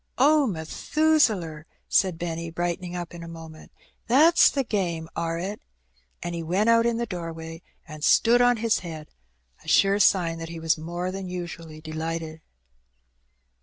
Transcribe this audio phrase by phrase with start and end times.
[0.17, 3.71] "Oh, Methusaler!" said Benny, brightening up in a moment,
[4.07, 5.61] "that's the game, are it?"
[6.23, 9.11] and he went out in the doorway and stood on his head—
[9.63, 12.41] ^a sure sign that he was more than usually delighted.